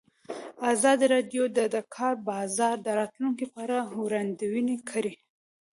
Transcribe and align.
ازادي 0.73 1.05
راډیو 1.15 1.43
د 1.57 1.59
د 1.75 1.77
کار 1.95 2.15
بازار 2.29 2.75
د 2.81 2.87
راتلونکې 2.99 3.45
په 3.53 3.57
اړه 3.65 3.77
وړاندوینې 4.01 4.77
کړې. 4.89 5.13